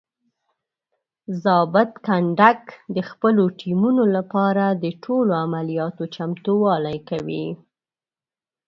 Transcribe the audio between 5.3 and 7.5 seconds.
عملیاتو چمتووالی کوي.